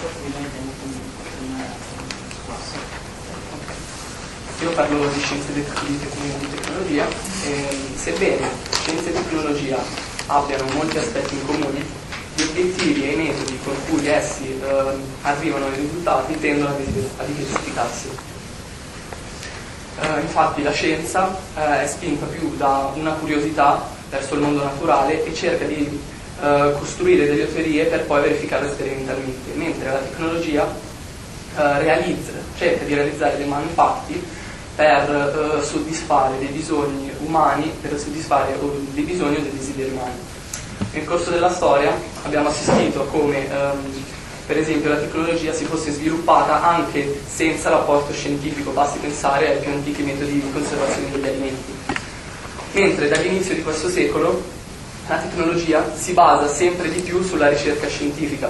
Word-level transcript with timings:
Percorso 0.00 0.22
che 0.22 0.32
diventa 0.32 0.56
una 1.42 1.64
scorsa. 2.46 2.98
Io 4.62 4.70
parlo 4.70 5.08
di 5.08 5.20
scienze 5.20 5.52
di, 5.52 5.64
tecnologia, 6.50 7.06
e, 7.44 7.76
sebbene 7.94 8.48
scienze 8.82 9.10
e 9.10 9.12
tecnologia 9.12 9.78
abbiano 10.26 10.64
molti 10.72 10.98
aspetti 10.98 11.34
in 11.34 11.46
comune, 11.46 11.84
gli 12.34 12.42
obiettivi 12.42 13.04
e 13.04 13.12
i 13.12 13.16
metodi 13.16 13.58
con 13.62 13.74
cui 13.88 14.06
essi 14.06 14.58
eh, 14.60 14.96
arrivano 15.22 15.66
ai 15.66 15.76
risultati 15.76 16.38
tendono 16.38 16.74
a 16.74 17.24
diversificarsi. 17.24 18.08
Eh, 20.00 20.20
infatti 20.20 20.62
la 20.62 20.72
scienza 20.72 21.36
eh, 21.56 21.82
è 21.82 21.86
spinta 21.86 22.26
più 22.26 22.56
da 22.56 22.90
una 22.94 23.12
curiosità 23.12 23.86
verso 24.08 24.34
il 24.34 24.40
mondo 24.40 24.62
naturale 24.62 25.24
e 25.24 25.34
cerca 25.34 25.64
di 25.64 26.00
eh, 26.42 26.74
costruire 26.78 27.26
delle 27.26 27.52
teorie 27.52 27.84
per 27.84 28.04
poi 28.04 28.22
verificarle 28.22 28.70
sperimentalmente, 28.70 29.52
mentre 29.54 29.90
la 29.90 29.98
tecnologia 29.98 30.66
eh, 31.56 31.78
realizza, 31.78 32.32
cerca 32.56 32.84
di 32.84 32.94
realizzare 32.94 33.36
dei 33.36 33.46
manufatti 33.46 34.22
per 34.74 35.58
eh, 35.60 35.64
soddisfare 35.64 36.38
dei 36.38 36.48
bisogni 36.48 37.10
umani, 37.18 37.70
per 37.80 37.98
soddisfare 37.98 38.56
dei 38.92 39.04
bisogni 39.04 39.36
o 39.36 39.40
dei 39.40 39.52
desideri 39.52 39.90
umani. 39.90 40.14
Nel 40.92 41.04
corso 41.04 41.30
della 41.30 41.52
storia 41.52 41.94
abbiamo 42.22 42.48
assistito 42.48 43.02
a 43.02 43.06
come 43.06 43.50
ehm, 43.50 44.04
per 44.46 44.58
esempio 44.58 44.90
la 44.90 44.96
tecnologia 44.96 45.52
si 45.52 45.64
fosse 45.64 45.92
sviluppata 45.92 46.60
anche 46.60 47.20
senza 47.24 47.70
l'apporto 47.70 48.12
scientifico, 48.12 48.72
basti 48.72 48.98
pensare 48.98 49.48
ai 49.48 49.58
più 49.58 49.70
antichi 49.70 50.02
metodi 50.02 50.32
di 50.32 50.50
conservazione 50.52 51.10
degli 51.12 51.26
alimenti. 51.26 51.72
Mentre 52.72 53.08
dall'inizio 53.08 53.54
di 53.54 53.62
questo 53.62 53.88
secolo 53.88 54.42
la 55.10 55.16
tecnologia 55.16 55.92
si 55.96 56.12
basa 56.12 56.46
sempre 56.46 56.88
di 56.88 57.00
più 57.00 57.20
sulla 57.24 57.48
ricerca 57.48 57.88
scientifica 57.88 58.48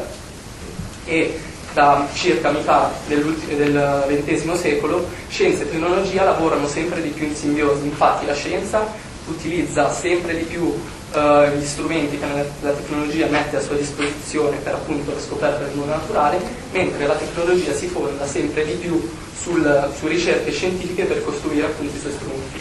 e 1.07 1.41
da 1.73 2.07
circa 2.13 2.51
metà 2.51 2.93
del 3.07 4.23
XX 4.27 4.53
secolo 4.53 5.09
scienza 5.29 5.63
e 5.63 5.71
tecnologia 5.71 6.23
lavorano 6.23 6.69
sempre 6.69 7.01
di 7.01 7.09
più 7.09 7.27
in 7.27 7.35
simbiosi, 7.35 7.87
infatti 7.87 8.27
la 8.27 8.35
scienza 8.35 8.87
utilizza 9.27 9.91
sempre 9.91 10.37
di 10.37 10.43
più 10.43 10.65
uh, 10.65 11.57
gli 11.57 11.65
strumenti 11.65 12.19
che 12.19 12.27
la 12.61 12.73
tecnologia 12.73 13.27
mette 13.29 13.57
a 13.57 13.61
sua 13.61 13.77
disposizione 13.77 14.59
per 14.59 14.75
appunto 14.75 15.15
la 15.15 15.21
scoperta 15.21 15.65
del 15.65 15.75
mondo 15.77 15.93
naturale, 15.93 16.41
mentre 16.73 17.07
la 17.07 17.15
tecnologia 17.15 17.73
si 17.73 17.87
fonda 17.87 18.27
sempre 18.27 18.67
di 18.67 18.73
più 18.73 19.11
sul, 19.35 19.93
su 19.97 20.07
ricerche 20.09 20.51
scientifiche 20.51 21.05
per 21.05 21.25
costruire 21.25 21.67
appunto 21.67 21.97
i 21.97 22.01
suoi 22.01 22.13
strumenti. 22.13 22.61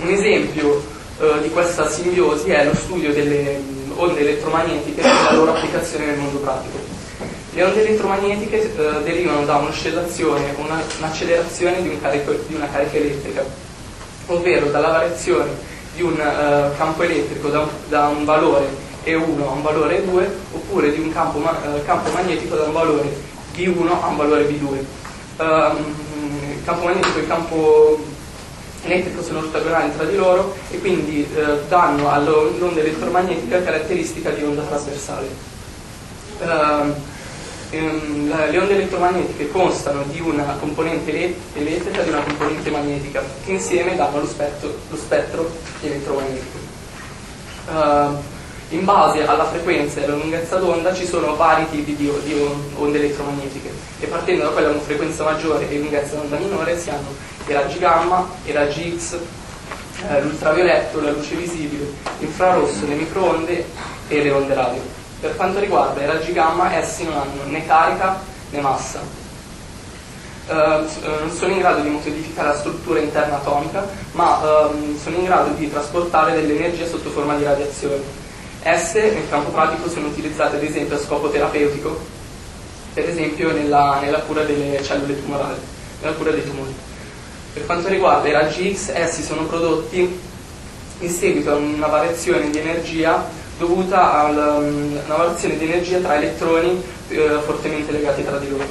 Un 0.00 0.08
esempio 0.08 0.93
uh, 1.18 1.40
di 1.40 1.50
questa 1.50 1.88
simbiosi 1.88 2.50
è 2.50 2.64
lo 2.64 2.74
studio 2.74 3.12
delle 3.12 3.56
um, 3.56 3.92
onde 3.96 4.20
elettromagnetiche 4.20 5.00
e 5.00 5.04
la 5.04 5.32
loro 5.32 5.54
applicazione 5.54 6.06
nel 6.06 6.18
mondo 6.18 6.38
pratico. 6.38 6.78
Le 7.52 7.62
onde 7.62 7.86
elettromagnetiche 7.86 8.72
uh, 8.76 9.02
derivano 9.02 9.44
da 9.44 9.56
un'oscillazione, 9.56 10.54
una, 10.56 10.82
un'accelerazione 10.98 11.82
di, 11.82 11.88
un 11.88 12.00
carico, 12.00 12.32
di 12.46 12.54
una 12.54 12.68
carica 12.70 12.96
elettrica, 12.96 13.44
ovvero 14.26 14.70
dalla 14.70 14.88
variazione 14.88 15.50
di 15.94 16.02
un 16.02 16.14
uh, 16.14 16.76
campo 16.76 17.02
elettrico 17.02 17.48
da, 17.48 17.66
da, 17.88 18.08
un 18.08 18.24
valore 18.24 18.66
E1 19.04 19.42
a 19.42 19.50
un 19.50 19.62
valore 19.62 20.04
E2 20.04 20.28
oppure 20.52 20.92
di 20.92 21.00
un 21.00 21.12
campo, 21.12 21.38
uh, 21.38 21.84
campo 21.84 22.10
magnetico 22.10 22.56
da 22.56 22.64
un 22.64 22.72
valore 22.72 23.32
B1 23.54 23.88
a 24.00 24.06
un 24.08 24.16
valore 24.16 24.48
B2. 24.48 24.64
Uh, 24.64 25.42
ehm, 25.42 25.94
il 26.56 26.64
campo 26.64 26.84
magnetico 26.86 27.18
e 27.18 27.20
il 27.20 27.26
campo 27.28 27.98
elettrico 28.84 29.22
sono 29.22 29.38
ortogonali 29.38 29.92
tra 29.96 30.04
di 30.04 30.16
loro 30.16 30.54
e 30.70 30.78
quindi 30.78 31.26
eh, 31.34 31.60
danno 31.68 32.10
all'onda 32.10 32.80
elettromagnetica 32.80 33.62
caratteristica 33.62 34.30
di 34.30 34.42
onda 34.42 34.62
trasversale. 34.62 35.52
Ehm, 36.40 36.94
le 37.70 38.58
onde 38.58 38.74
elettromagnetiche 38.74 39.50
constano 39.50 40.04
di 40.04 40.20
una 40.20 40.56
componente 40.60 41.10
elettrica 41.54 42.00
e 42.00 42.04
di 42.04 42.10
una 42.10 42.22
componente 42.22 42.70
magnetica 42.70 43.22
che 43.44 43.50
insieme 43.50 43.96
danno 43.96 44.20
lo 44.20 44.26
spettro, 44.26 44.72
lo 44.88 44.96
spettro 44.96 45.50
elettromagnetico. 45.80 46.72
Uh, 47.66 48.16
in 48.70 48.84
base 48.84 49.26
alla 49.26 49.44
frequenza 49.46 50.00
e 50.00 50.04
alla 50.04 50.16
lunghezza 50.16 50.56
d'onda 50.56 50.94
ci 50.94 51.06
sono 51.06 51.34
vari 51.36 51.66
tipi 51.70 51.96
di, 51.96 52.10
di 52.24 52.34
onde 52.76 52.98
elettromagnetiche 52.98 53.70
e 54.00 54.06
partendo 54.06 54.44
da 54.44 54.50
quella 54.50 54.68
con 54.68 54.80
frequenza 54.80 55.24
maggiore 55.24 55.68
e 55.68 55.78
lunghezza 55.78 56.16
d'onda 56.16 56.36
minore 56.36 56.78
si 56.78 56.90
hanno 56.90 57.08
i 57.46 57.52
raggi 57.52 57.78
gamma, 57.78 58.26
i 58.44 58.52
raggi 58.52 58.98
X, 58.98 59.18
eh, 60.08 60.22
l'ultravioletto, 60.22 61.00
la 61.00 61.10
luce 61.10 61.34
visibile, 61.34 61.86
l'infrarosso, 62.18 62.86
le 62.86 62.94
microonde 62.94 63.66
e 64.08 64.22
le 64.22 64.30
onde 64.30 64.54
radio. 64.54 64.80
Per 65.20 65.36
quanto 65.36 65.58
riguarda 65.58 66.02
i 66.02 66.06
raggi 66.06 66.32
gamma, 66.32 66.74
essi 66.74 67.04
non 67.04 67.14
hanno 67.14 67.44
né 67.46 67.66
carica 67.66 68.20
né 68.50 68.60
massa. 68.60 69.22
Uh, 70.46 70.84
non 71.20 71.30
sono 71.34 71.52
in 71.52 71.58
grado 71.58 71.80
di 71.80 71.88
modificare 71.88 72.48
la 72.48 72.58
struttura 72.58 73.00
interna 73.00 73.36
atomica, 73.36 73.86
ma 74.12 74.66
uh, 74.66 74.98
sono 75.02 75.16
in 75.16 75.24
grado 75.24 75.54
di 75.54 75.70
trasportare 75.70 76.34
dell'energia 76.34 76.86
sotto 76.86 77.08
forma 77.08 77.34
di 77.36 77.44
radiazione. 77.44 78.02
Esse 78.60 79.10
nel 79.10 79.28
campo 79.30 79.50
pratico 79.50 79.88
sono 79.88 80.08
utilizzate 80.08 80.56
ad 80.56 80.62
esempio 80.62 80.96
a 80.96 80.98
scopo 80.98 81.30
terapeutico, 81.30 81.98
per 82.92 83.08
esempio 83.08 83.52
nella, 83.52 84.00
nella 84.00 84.20
cura 84.20 84.42
delle 84.42 84.82
cellule 84.82 85.22
tumorali, 85.22 85.60
nella 86.02 86.14
cura 86.14 86.30
dei 86.30 86.44
tumori. 86.44 86.74
Per 87.54 87.66
quanto 87.66 87.86
riguarda 87.86 88.26
i 88.26 88.32
raggi 88.32 88.74
X, 88.76 88.90
essi 88.92 89.22
sono 89.22 89.44
prodotti 89.44 90.20
in 90.98 91.08
seguito 91.08 91.52
a 91.52 91.54
una 91.54 91.86
variazione 91.86 92.50
di 92.50 92.58
energia 92.58 93.24
dovuta 93.56 94.12
a 94.12 94.24
um, 94.24 95.00
una 95.04 95.14
variazione 95.14 95.56
di 95.56 95.64
energia 95.64 95.98
tra 95.98 96.16
elettroni 96.16 96.82
eh, 97.08 97.38
fortemente 97.44 97.92
legati 97.92 98.24
tra 98.24 98.38
di 98.38 98.50
loro. 98.50 98.66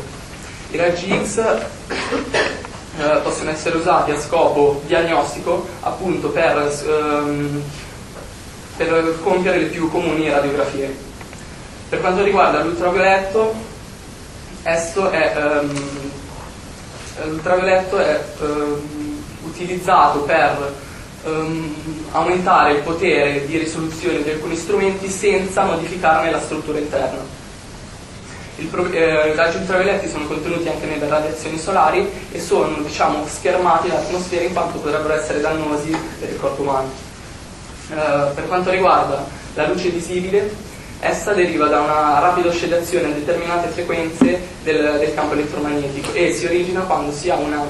I 0.72 0.76
raggi 0.76 1.18
X 1.24 1.38
eh, 1.38 3.20
possono 3.24 3.52
essere 3.52 3.78
usati 3.78 4.12
a 4.12 4.20
scopo 4.20 4.82
diagnostico 4.86 5.66
appunto 5.80 6.28
per, 6.28 6.84
ehm, 6.86 7.64
per 8.76 9.20
compiere 9.24 9.60
le 9.60 9.68
più 9.68 9.90
comuni 9.90 10.30
radiografie. 10.30 10.94
Per 11.88 12.02
quanto 12.02 12.22
riguarda 12.22 12.62
l'ultravioletto, 12.62 13.54
esso 14.64 15.10
è, 15.10 15.34
ehm, 15.38 16.12
l'ultravioletto 17.26 17.98
è 17.98 18.22
ehm, 18.42 19.24
utilizzato 19.44 20.20
per 20.22 20.74
um, 21.24 21.76
aumentare 22.12 22.74
il 22.74 22.82
potere 22.82 23.46
di 23.46 23.58
risoluzione 23.58 24.24
di 24.24 24.30
alcuni 24.30 24.56
strumenti 24.56 25.10
senza 25.10 25.64
modificarne 25.64 26.32
la 26.32 26.42
struttura 26.42 26.80
interna. 26.80 27.42
Pro- 28.70 28.92
eh, 28.92 29.32
I 29.32 29.36
raggi 29.36 29.58
ultravioletti 29.58 30.08
sono 30.08 30.26
contenuti 30.26 30.70
anche 30.70 30.86
nelle 30.86 31.08
radiazioni 31.08 31.58
solari 31.58 32.10
e 32.32 32.40
sono 32.40 32.78
diciamo, 32.82 33.26
schermati 33.28 33.90
dall'atmosfera 33.90 34.44
in 34.44 34.54
quanto 34.54 34.78
potrebbero 34.78 35.14
essere 35.16 35.42
dannosi 35.42 35.96
per 36.20 36.30
il 36.30 36.40
corpo 36.40 36.62
umano. 36.62 36.90
Uh, 37.90 38.34
per 38.34 38.48
quanto 38.48 38.70
riguarda 38.70 39.26
la 39.56 39.68
luce 39.68 39.90
visibile, 39.90 40.72
Essa 41.06 41.34
deriva 41.34 41.68
da 41.68 41.82
una 41.82 42.20
rapida 42.20 42.48
oscillazione 42.48 43.08
a 43.08 43.10
determinate 43.10 43.68
frequenze 43.68 44.40
del, 44.64 45.00
del 45.00 45.14
campo 45.14 45.34
elettromagnetico 45.34 46.14
e 46.14 46.32
si 46.32 46.46
origina 46.46 46.80
quando 46.80 47.12
si 47.12 47.30
ha 47.30 47.36
una 47.36 47.62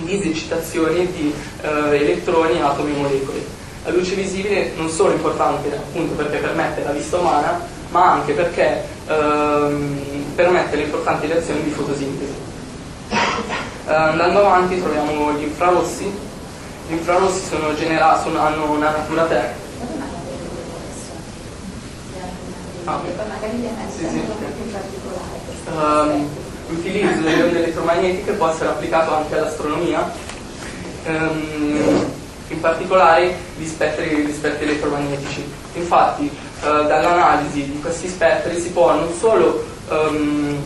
disecitazione 0.00 1.10
di 1.10 1.34
eh, 1.62 1.68
elettroni, 1.96 2.60
atomi 2.60 2.92
e 2.92 3.00
molecole. 3.00 3.46
La 3.84 3.92
luce 3.92 4.14
visibile 4.14 4.72
non 4.76 4.90
solo 4.90 5.12
è 5.12 5.14
importante 5.14 5.74
appunto 5.74 6.12
perché 6.16 6.36
permette 6.36 6.84
la 6.84 6.90
vista 6.90 7.16
umana, 7.16 7.62
ma 7.88 8.12
anche 8.12 8.34
perché 8.34 8.84
ehm, 9.08 10.32
permette 10.34 10.76
le 10.76 10.82
importanti 10.82 11.26
reazioni 11.26 11.62
di 11.62 11.70
fotosintesi. 11.70 12.34
Eh, 13.08 13.94
andando 13.94 14.40
avanti 14.40 14.82
troviamo 14.82 15.32
gli 15.32 15.44
infrarossi. 15.44 16.12
Gli 16.88 16.92
infrarossi 16.92 17.46
sono 17.46 17.74
genera- 17.74 18.20
sono, 18.22 18.38
hanno 18.40 18.70
una 18.70 18.90
natura 18.90 19.24
terra. 19.24 19.63
Ah, 22.84 22.96
ok. 22.96 23.04
magari 23.28 23.62
le 23.62 23.70
messe 23.78 23.98
Sì, 23.98 24.08
sì. 24.08 24.16
in 24.16 24.72
particolare. 24.72 26.10
Ehm, 26.12 26.28
l'utilizzo 26.68 27.20
delle 27.20 27.42
onde 27.42 27.62
elettromagnetiche 27.62 28.32
può 28.32 28.48
essere 28.48 28.68
applicato 28.68 29.14
anche 29.14 29.36
all'astronomia, 29.38 30.10
ehm, 31.04 32.04
in 32.48 32.60
particolare 32.60 33.34
gli 33.56 33.66
spettri, 33.66 34.26
gli 34.26 34.32
spettri 34.32 34.66
elettromagnetici. 34.66 35.44
Infatti, 35.74 36.26
eh, 36.28 36.62
dall'analisi 36.62 37.64
di 37.70 37.80
questi 37.80 38.08
spettri 38.08 38.60
si 38.60 38.70
può 38.70 38.92
non 38.94 39.12
solo 39.18 39.64
ehm, 39.90 40.58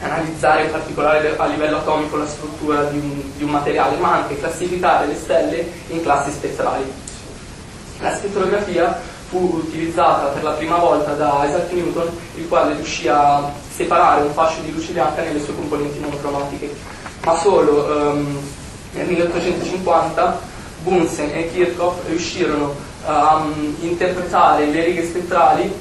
analizzare 0.00 0.64
in 0.64 0.70
particolare 0.70 1.34
a 1.36 1.46
livello 1.46 1.78
atomico 1.78 2.16
la 2.16 2.26
struttura 2.26 2.82
di 2.84 2.98
un, 2.98 3.22
di 3.36 3.42
un 3.42 3.50
materiale, 3.50 3.96
ma 3.96 4.12
anche 4.16 4.38
classificare 4.38 5.06
le 5.06 5.14
stelle 5.16 5.66
in 5.88 6.02
classi 6.02 6.30
spettrali. 6.30 6.84
La 8.00 8.14
spettrografia 8.14 9.00
fu 9.34 9.62
utilizzata 9.66 10.26
per 10.26 10.44
la 10.44 10.52
prima 10.52 10.76
volta 10.76 11.12
da 11.14 11.44
Isaac 11.44 11.72
Newton, 11.72 12.08
il 12.36 12.46
quale 12.46 12.74
riuscì 12.74 13.08
a 13.08 13.50
separare 13.68 14.22
un 14.22 14.32
fascio 14.32 14.60
di 14.60 14.72
luce 14.72 14.92
bianca 14.92 15.22
nelle 15.22 15.42
sue 15.42 15.56
componenti 15.56 15.98
monocromatiche. 15.98 16.72
Ma 17.24 17.34
solo 17.36 18.12
ehm, 18.12 18.38
nel 18.92 19.06
1850 19.06 20.38
Bunsen 20.84 21.30
e 21.32 21.50
Kirchhoff 21.50 22.06
riuscirono 22.06 22.74
a 23.06 23.44
mm, 23.44 23.74
interpretare 23.80 24.66
le 24.66 24.84
righe 24.84 25.04
spettrali 25.04 25.72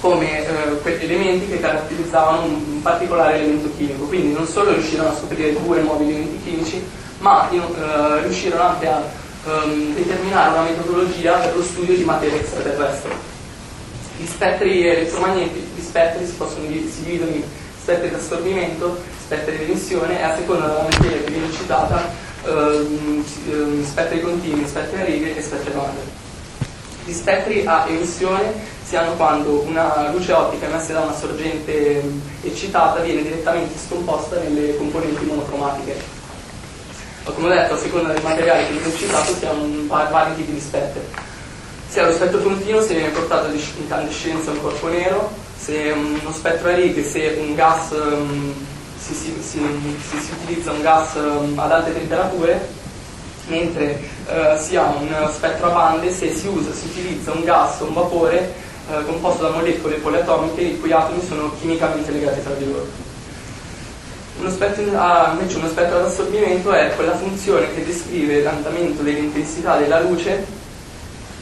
come 0.00 0.46
eh, 0.46 0.78
quegli 0.82 1.04
elementi 1.04 1.48
che 1.48 1.60
caratterizzavano 1.60 2.42
un, 2.42 2.82
particolare 2.82 3.36
elemento 3.36 3.70
chimico. 3.78 4.04
Quindi 4.04 4.34
non 4.34 4.46
solo 4.46 4.72
riuscirono 4.72 5.08
a 5.08 5.16
scoprire 5.16 5.58
due 5.58 5.80
nuovi 5.80 6.04
elementi 6.04 6.42
chimici, 6.44 6.84
ma 7.20 7.48
eh, 7.48 8.20
riuscirono 8.20 8.62
anche 8.62 8.88
a 8.88 9.02
ehm, 9.48 9.94
determinare 9.94 10.50
una 10.50 10.62
metodologia 10.62 11.38
per 11.38 11.56
lo 11.56 11.62
studio 11.62 11.96
di 11.96 12.04
materia 12.04 12.38
extraterrestre. 12.38 13.10
Gli 14.16 14.26
spettri 14.26 14.86
elettromagnetici, 14.86 15.66
gli 15.76 15.82
spettri 15.82 16.26
si, 16.26 16.32
possono, 16.32 16.66
si 16.66 17.02
dividono 17.02 17.30
in 17.30 17.42
spettri 17.80 18.08
di 18.08 18.14
assorbimento, 18.14 18.98
spettri 19.24 19.56
di 19.56 19.64
emissione 19.64 20.18
e 20.18 20.22
a 20.22 20.36
seconda 20.36 20.66
della 20.66 20.82
materia 20.82 21.24
che 21.24 21.30
viene 21.30 21.52
citata, 21.52 22.10
ehm, 22.44 23.24
ehm, 23.48 23.84
spettri 23.84 24.20
continui, 24.20 24.66
spettri 24.66 25.00
a 25.00 25.04
righe 25.04 25.36
e 25.36 25.42
spettri 25.42 25.72
a 25.72 25.76
bande. 25.76 26.26
Gli 27.04 27.12
spettri 27.12 27.64
a 27.64 27.86
emissione 27.88 28.52
si 28.84 28.96
hanno 28.96 29.14
quando 29.14 29.60
una 29.60 30.10
luce 30.12 30.32
ottica 30.32 30.66
emessa 30.66 30.92
da 30.92 31.00
una 31.00 31.16
sorgente 31.16 32.02
mh, 32.02 32.20
eccitata 32.42 33.00
viene 33.00 33.22
direttamente 33.22 33.78
scomposta 33.78 34.38
nelle 34.38 34.76
componenti 34.76 35.24
monocromatiche. 35.24 36.17
Ma 37.28 37.34
come 37.34 37.46
ho 37.48 37.54
detto, 37.54 37.74
a 37.74 37.78
seconda 37.78 38.12
del 38.14 38.22
materiale 38.22 38.66
che 38.66 38.72
viene 38.72 38.86
eccitato 38.88 39.34
si 39.34 39.44
hanno 39.44 39.86
vari 39.86 40.34
tipi 40.36 40.52
di 40.52 40.60
spettri. 40.60 41.00
Si 41.88 42.00
ha 42.00 42.06
lo 42.06 42.12
spettro 42.12 42.38
continuo 42.40 42.80
se 42.80 42.94
viene 42.94 43.10
portato 43.10 43.46
ad 43.48 43.54
es- 43.54 43.72
incandescenza 43.78 44.50
un 44.50 44.62
corpo 44.62 44.88
nero, 44.88 45.30
se 45.58 45.90
um, 45.90 46.18
uno 46.22 46.32
spettro 46.32 46.68
a 46.70 46.74
righe, 46.74 47.04
se 47.04 47.36
un 47.38 47.54
gas 47.54 47.90
um, 47.90 48.54
si, 48.98 49.12
si- 49.14 49.34
si- 49.42 49.60
si- 49.60 50.32
utilizza 50.42 50.70
un 50.72 50.80
gas 50.80 51.14
um, 51.16 51.58
ad 51.58 51.70
alte 51.70 51.92
temperature, 51.92 52.66
mentre 53.48 54.00
eh, 54.26 54.58
si 54.58 54.76
ha 54.76 54.84
un 54.84 55.30
spettro 55.32 55.66
a 55.66 55.70
bande 55.70 56.10
se 56.12 56.34
si 56.34 56.46
usa, 56.46 56.72
si 56.72 56.86
utilizza 56.86 57.32
un 57.32 57.44
gas 57.44 57.80
o 57.80 57.84
un 57.86 57.94
vapore 57.94 58.54
eh, 58.90 59.04
composto 59.04 59.42
da 59.42 59.50
molecole 59.50 59.96
poliatomiche 59.96 60.60
i 60.62 60.78
cui 60.80 60.92
atomi 60.92 61.22
sono 61.26 61.52
chimicamente 61.60 62.10
legati 62.10 62.42
tra 62.42 62.54
di 62.54 62.66
loro. 62.70 62.86
Uno 64.38 64.50
spettro, 64.50 64.84
ah, 64.96 65.32
invece 65.32 65.56
uno 65.56 65.68
spettro 65.68 65.98
ad 65.98 66.04
assorbimento 66.04 66.70
è 66.70 66.92
quella 66.94 67.16
funzione 67.16 67.74
che 67.74 67.84
descrive 67.84 68.40
l'andamento 68.40 69.02
dell'intensità 69.02 69.76
della 69.76 69.98
luce 70.00 70.46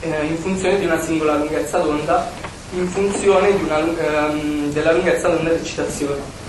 eh, 0.00 0.25
in 0.25 0.37
funzione 0.38 0.78
di 0.78 0.87
una 0.87 0.98
singola 1.00 1.37
lunghezza 1.37 1.78
d'onda, 1.78 2.26
in 2.72 2.88
funzione 2.88 3.48
una 3.48 3.81
ehm, 3.81 4.72
della 4.72 4.93
lunghezza 4.93 5.28
d'onda 5.28 5.50
di 5.50 5.56
eccitazione. 5.56 6.44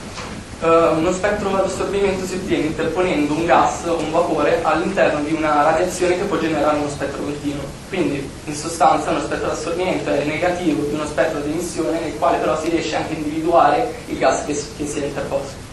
Eh, 0.61 0.67
uno 0.67 1.11
spettro 1.11 1.53
ad 1.53 1.65
assorbimento 1.65 2.25
si 2.25 2.35
ottiene 2.35 2.67
interponendo 2.67 3.33
un 3.33 3.45
gas 3.45 3.83
o 3.85 3.97
un 3.97 4.09
vapore 4.09 4.59
all'interno 4.63 5.19
di 5.19 5.33
una 5.33 5.63
radiazione 5.63 6.17
che 6.17 6.23
può 6.23 6.37
generare 6.39 6.77
uno 6.77 6.89
spettro 6.89 7.23
continuo. 7.23 7.63
Quindi, 7.89 8.27
in 8.45 8.55
sostanza, 8.55 9.09
uno 9.09 9.19
spettro 9.19 9.47
ad 9.47 9.51
assorbimento 9.51 10.11
è 10.11 10.23
negativo 10.23 10.83
di 10.83 10.93
uno 10.93 11.05
spettro 11.05 11.41
di 11.41 11.51
emissione 11.51 11.99
nel 11.99 12.17
quale 12.17 12.37
però 12.37 12.57
si 12.57 12.69
riesce 12.69 12.95
anche 12.95 13.15
a 13.15 13.17
individuare 13.17 13.93
il 14.05 14.17
gas 14.17 14.45
che, 14.45 14.53
che 14.77 14.87
si 14.87 15.01
è 15.01 15.05
interposto. 15.07 15.66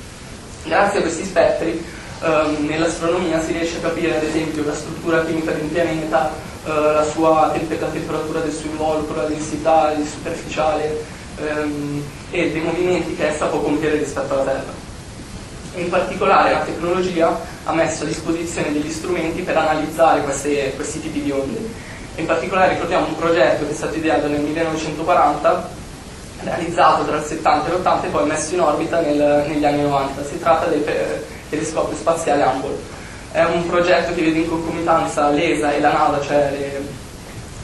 Grazie 0.65 1.01
a 1.01 1.03
questi 1.03 1.25
spettri 1.25 1.85
ehm, 2.23 2.65
nell'astronomia 2.67 3.39
si 3.43 3.53
riesce 3.53 3.77
a 3.77 3.81
capire 3.81 4.17
ad 4.17 4.23
esempio 4.23 4.65
la 4.65 4.75
struttura 4.75 5.23
chimica 5.23 5.51
di 5.51 5.61
un 5.61 5.71
pianeta, 5.71 6.33
eh, 6.65 6.71
la, 6.71 7.05
sua 7.05 7.51
tempe- 7.53 7.79
la 7.79 7.89
temperatura 7.89 8.41
del 8.41 8.51
suo 8.51 8.71
involucro, 8.71 9.15
la 9.17 9.29
densità 9.29 9.93
il 9.93 10.07
superficiale 10.07 11.05
ehm, 11.39 12.03
e 12.31 12.51
dei 12.51 12.63
movimenti 12.63 13.15
che 13.15 13.29
essa 13.29 13.45
può 13.45 13.61
compiere 13.61 13.99
rispetto 13.99 14.33
alla 14.33 14.45
Terra. 14.45 14.73
In 15.75 15.91
particolare 15.91 16.53
la 16.53 16.61
tecnologia 16.61 17.39
ha 17.65 17.73
messo 17.75 18.05
a 18.05 18.07
disposizione 18.07 18.73
degli 18.73 18.91
strumenti 18.91 19.43
per 19.43 19.59
analizzare 19.59 20.23
queste- 20.23 20.73
questi 20.77 20.99
tipi 21.03 21.21
di 21.21 21.31
onde. 21.31 21.61
In 22.17 22.25
particolare 22.25 22.73
ricordiamo 22.73 23.07
un 23.07 23.17
progetto 23.17 23.67
che 23.67 23.73
è 23.73 23.75
stato 23.75 23.97
ideato 23.97 24.29
nel 24.29 24.41
1940 24.41 25.83
realizzato 26.45 27.05
tra 27.05 27.17
il 27.17 27.25
70 27.25 27.69
e 27.69 27.73
l'80 27.73 28.05
e 28.05 28.09
poi 28.09 28.27
messo 28.27 28.55
in 28.55 28.61
orbita 28.61 29.01
nel- 29.01 29.45
negli 29.49 29.65
anni 29.65 29.83
90. 29.83 30.25
Si 30.25 30.39
tratta 30.39 30.67
del 30.67 30.81
pe- 30.81 31.25
telescopio 31.49 31.97
spaziale 31.97 32.43
Hubble. 32.43 32.77
È 33.33 33.43
un 33.45 33.67
progetto 33.67 34.15
che 34.15 34.23
vede 34.23 34.39
in 34.39 34.49
concomitanza 34.49 35.31
l'ESA 35.31 35.73
e 35.73 35.81
la 35.81 35.93
NASA, 35.93 36.21
cioè 36.21 36.81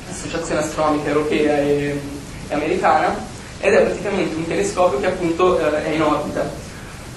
l'Associazione 0.06 0.60
Astronomica 0.60 1.08
Europea 1.10 1.58
e, 1.58 2.00
e 2.48 2.54
Americana, 2.54 3.14
ed 3.60 3.74
è 3.74 3.82
praticamente 3.82 4.34
un 4.34 4.46
telescopio 4.46 4.98
che 5.00 5.06
appunto 5.06 5.58
eh, 5.58 5.84
è 5.84 5.88
in 5.90 6.02
orbita. 6.02 6.68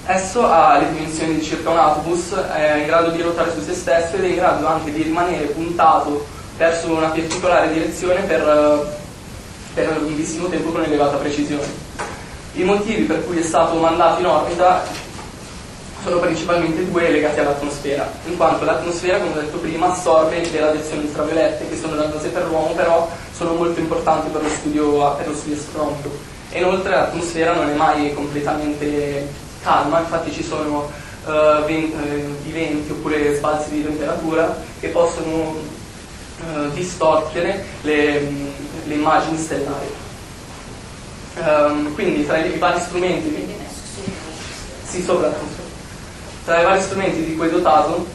Esso 0.06 0.46
ha 0.46 0.78
le 0.78 0.92
dimensioni 0.92 1.36
di 1.36 1.42
circa 1.42 1.70
un 1.70 1.78
autobus, 1.78 2.34
è 2.34 2.76
in 2.76 2.86
grado 2.86 3.10
di 3.10 3.22
ruotare 3.22 3.52
su 3.52 3.62
se 3.62 3.72
stesso 3.72 4.16
ed 4.16 4.24
è 4.24 4.28
in 4.28 4.34
grado 4.36 4.66
anche 4.66 4.92
di 4.92 5.02
rimanere 5.02 5.46
puntato 5.46 6.26
verso 6.56 6.92
una 6.92 7.08
particolare 7.08 7.72
direzione 7.72 8.20
per 8.20 8.40
eh, 8.40 9.02
per 9.74 9.90
un 9.90 10.04
lunghissimo 10.04 10.48
tempo 10.48 10.70
con 10.70 10.82
elevata 10.82 11.16
precisione. 11.16 11.66
I 12.54 12.62
motivi 12.62 13.02
per 13.02 13.26
cui 13.26 13.38
è 13.38 13.42
stato 13.42 13.74
mandato 13.76 14.20
in 14.20 14.26
orbita 14.26 14.82
sono 16.04 16.18
principalmente 16.18 16.88
due 16.90 17.10
legati 17.10 17.40
all'atmosfera, 17.40 18.08
in 18.26 18.36
quanto 18.36 18.64
l'atmosfera, 18.64 19.18
come 19.18 19.32
ho 19.32 19.40
detto 19.40 19.56
prima, 19.56 19.90
assorbe 19.90 20.48
le 20.50 20.60
radiazioni 20.60 21.04
ultraviolette 21.04 21.68
che 21.68 21.76
sono 21.76 21.96
dannose 21.96 22.28
per 22.28 22.44
l'uomo, 22.44 22.74
però 22.74 23.10
sono 23.34 23.54
molto 23.54 23.80
importanti 23.80 24.28
per 24.28 24.42
lo 24.42 24.48
studio, 24.50 25.16
per 25.16 25.34
studio 25.34 25.56
astronomico. 25.56 26.10
E 26.50 26.58
inoltre 26.58 26.94
l'atmosfera 26.94 27.54
non 27.54 27.70
è 27.70 27.74
mai 27.74 28.12
completamente 28.12 29.26
calma, 29.62 30.00
infatti 30.00 30.30
ci 30.30 30.44
sono 30.44 30.90
eh, 31.26 31.62
ven- 31.66 31.92
eh, 32.04 32.48
i 32.48 32.52
venti 32.52 32.90
oppure 32.90 33.34
sbalzi 33.36 33.70
di 33.70 33.82
temperatura 33.82 34.54
che 34.78 34.88
possono 34.88 35.56
eh, 36.40 36.70
distorcere 36.72 37.64
le, 37.82 38.20
mh, 38.20 38.52
le 38.86 38.94
immagini 38.94 39.38
stellari. 39.38 40.02
Ehm, 41.36 41.94
quindi 41.94 42.26
tra 42.26 42.38
i 42.38 42.58
vari 42.58 42.80
strumenti 42.80 43.46
sì, 44.84 45.02
sopra. 45.02 45.32
Tra 46.44 46.60
i 46.60 46.64
vari 46.64 46.80
strumenti 46.80 47.24
di 47.24 47.34
cui 47.36 47.48
è 47.48 47.50
dotato 47.50 48.06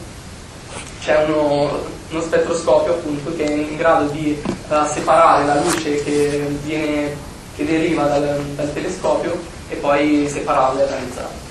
c'è 1.00 1.24
uno, 1.24 1.78
uno 2.10 2.20
spettroscopio 2.20 2.92
appunto 2.92 3.34
che 3.36 3.44
è 3.44 3.50
in 3.50 3.76
grado 3.76 4.06
di 4.10 4.40
eh, 4.40 4.88
separare 4.90 5.44
la 5.44 5.60
luce 5.60 6.02
che, 6.02 6.46
viene, 6.62 7.14
che 7.56 7.64
deriva 7.64 8.04
dal, 8.04 8.40
dal 8.54 8.72
telescopio 8.72 9.38
e 9.68 9.76
poi 9.76 10.26
separarla 10.28 10.80
e 10.80 10.86
analizzarla. 10.86 11.49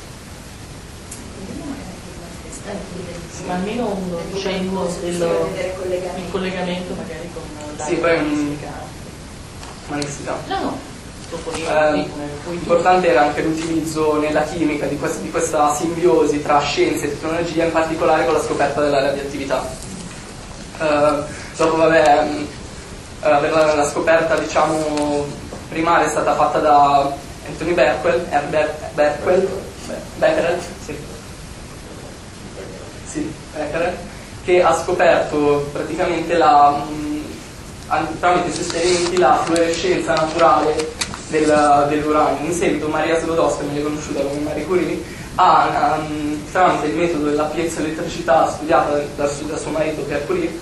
Ma 3.46 3.54
almeno 3.56 3.88
un 3.88 4.38
cenno 4.40 4.88
del 5.02 5.72
collegamento 6.32 6.94
magari 6.96 7.30
con 7.34 7.44
Sì, 7.86 7.96
poi 7.96 8.18
un- 8.18 8.58
sa. 10.24 10.36
No, 10.48 10.60
no, 10.62 10.78
Eh, 11.32 12.10
tu. 12.44 12.52
Importante 12.54 13.08
era 13.10 13.22
anche 13.22 13.42
l'utilizzo 13.44 14.20
nella 14.20 14.42
chimica 14.44 14.86
di, 14.88 14.98
quest- 14.98 15.20
di 15.22 15.30
questa 15.32 15.74
simbiosi 15.76 16.42
tra 16.42 16.60
scienza 16.60 17.06
e 17.06 17.10
tecnologia, 17.10 17.66
in 17.66 17.72
particolare 17.72 18.26
con 18.26 18.34
la 18.34 18.42
scoperta 18.42 18.82
della 18.82 19.00
radioattività. 19.02 19.64
Eh, 20.80 21.24
dopo, 21.56 21.76
vabbè, 21.78 22.28
eh, 23.22 23.30
la, 23.30 23.76
la 23.76 23.88
scoperta, 23.90 24.38
diciamo, 24.38 25.26
primaria 25.70 26.08
è 26.08 26.10
stata 26.10 26.34
fatta 26.36 26.60
da 26.60 27.12
Anthony 27.48 27.74
Berkwell, 27.74 28.26
Herbert 28.30 28.94
Berkwell, 28.94 29.48
Becquerel, 30.18 30.60
sì. 30.86 30.98
Sì, 33.10 33.34
Becquerel, 33.56 33.96
che 34.46 34.62
ha 34.62 34.72
scoperto 34.76 35.68
praticamente 35.72 36.38
la, 36.38 36.70
mh, 36.70 38.20
tramite 38.20 38.50
i 38.50 38.54
suoi 38.54 38.66
esperimenti 38.66 39.18
la 39.18 39.42
fluorescenza 39.44 40.14
naturale 40.14 40.76
del, 41.30 41.86
dell'uranio. 41.90 42.46
In 42.46 42.54
seguito 42.54 42.88
Maria 42.88 43.20
Slodowska, 43.20 43.64
meglio 43.64 43.86
conosciuta 43.86 44.22
come 44.22 44.42
Marie 44.42 44.66
Curie, 44.66 45.04
ha, 45.36 45.98
um, 45.98 46.40
tramite 46.52 46.86
il 46.86 46.96
metodo 46.98 47.26
della 47.26 47.46
piezoelettricità 47.46 48.48
studiata 48.48 49.02
da, 49.16 49.28
da 49.28 49.58
suo 49.58 49.72
marito 49.72 50.02
Pierre 50.02 50.26
Curie, 50.28 50.60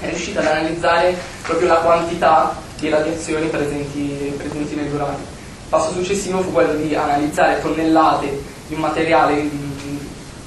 è 0.00 0.08
riuscita 0.08 0.40
ad 0.40 0.46
analizzare 0.46 1.16
proprio 1.42 1.68
la 1.68 1.76
quantità 1.76 2.56
di 2.76 2.88
radiazioni 2.88 3.46
presenti, 3.46 4.34
presenti 4.36 4.74
nell'uranio. 4.74 5.18
Il 5.18 5.68
passo 5.68 5.92
successivo 5.92 6.40
fu 6.40 6.50
quello 6.52 6.74
di 6.74 6.94
analizzare 6.96 7.60
tonnellate 7.60 8.42
di 8.66 8.74
un 8.74 8.80
materiale 8.80 9.48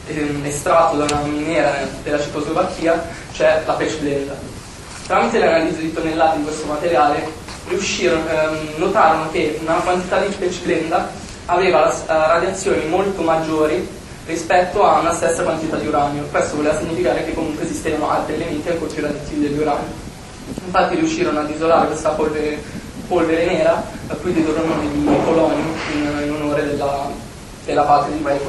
ehm, 0.08 0.46
estratto 0.46 0.98
da 0.98 1.06
una 1.06 1.22
miniera 1.24 1.74
della 2.04 2.20
Cecoslovacchia, 2.20 3.04
cioè 3.32 3.64
la 3.66 3.74
patch 3.74 4.00
blend. 4.00 4.32
Tramite 5.08 5.40
l'analisi 5.40 5.82
di 5.82 5.94
tonnellate 5.94 6.38
di 6.38 6.44
questo 6.44 6.66
materiale 6.66 7.32
riuscirono, 7.68 8.28
ehm, 8.28 8.58
notarono 8.78 9.32
che 9.32 9.60
una 9.62 9.76
quantità 9.76 10.20
di 10.20 10.34
patch 10.34 10.62
blend 10.64 11.08
aveva 11.46 11.88
uh, 11.88 12.06
radiazioni 12.08 12.86
molto 12.88 13.22
maggiori 13.24 13.86
rispetto 14.26 14.84
a 14.84 15.00
una 15.00 15.14
stessa 15.14 15.44
quantità 15.44 15.78
di 15.78 15.88
uranio. 15.88 16.28
Questo 16.32 16.56
voleva 16.56 16.78
significare 16.78 17.26
che 17.26 17.34
comunque 17.34 17.66
esistevano 17.66 18.10
altri 18.10 18.36
elementi 18.36 18.70
ancora 18.70 18.92
più 18.92 19.02
radioattivi 19.02 19.50
dell'uranio. 19.50 20.10
Infatti 20.64 20.96
riuscirono 20.96 21.40
ad 21.40 21.50
isolare 21.50 21.88
questa 21.88 22.10
polvere 22.10 22.80
polvere 23.12 23.46
nera, 23.46 23.84
a 24.08 24.16
cui 24.16 24.32
diedero 24.32 24.56
il 24.56 25.18
polonio 25.26 25.66
in, 25.94 26.24
in 26.24 26.32
onore 26.32 26.66
della, 26.66 27.10
della 27.66 27.82
patria 27.84 28.16
di 28.16 28.22
Marie 28.22 28.40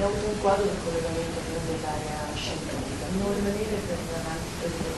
Avuto 0.00 0.26
un 0.28 0.40
quadro 0.40 0.64
del 0.64 0.76
collegamento 0.84 1.40
dell'area 1.66 2.32
scientifica, 2.34 3.06
non 3.18 3.34
rimanere 3.34 3.76
per 3.84 3.98
l'analisi 4.12 4.97